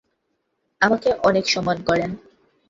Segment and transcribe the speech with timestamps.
[0.81, 2.11] আমাকে অনেক সম্মান করেন।